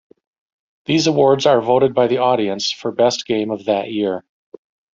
[0.85, 4.23] These awards are voted by the audience for best game of that year.